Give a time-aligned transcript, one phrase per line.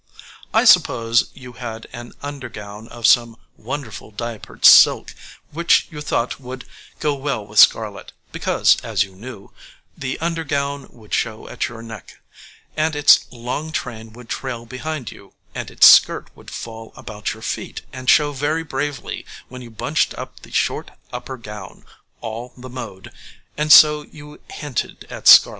[0.51, 5.13] I suppose you had an under gown of some wonderful diapered silk
[5.51, 6.65] which you thought would
[6.99, 9.51] go well with scarlet, because, as you knew,
[9.95, 12.15] the under gown would show at your neck,
[12.75, 17.43] and its long train would trail behind you, and its skirt would fall about your
[17.43, 21.85] feet and show very bravely when you bunched up the short upper gown
[22.21, 23.11] all the mode
[23.55, 25.49] and so you hinted at scarlet.